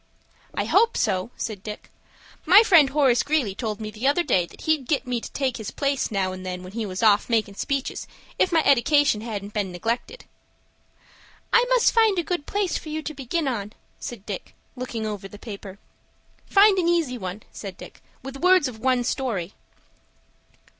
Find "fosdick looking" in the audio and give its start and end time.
14.25-15.05